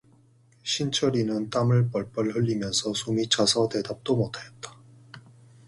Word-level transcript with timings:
신철이는 0.63 1.51
땀을 1.51 1.91
뻘뻘 1.91 2.29
흘리면서 2.33 2.91
숨이 2.95 3.29
차서 3.29 3.69
대답도 3.69 4.15
못 4.17 4.35
하였다. 4.35 4.79